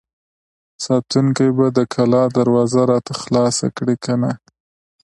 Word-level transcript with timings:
ساتونکي 0.85 1.47
به 1.57 1.67
د 1.77 1.79
کلا 1.93 2.23
دروازه 2.37 2.81
راته 2.91 3.13
خلاصه 3.21 3.67
کړي 3.77 3.95
که 4.03 4.13
نه! 4.21 4.31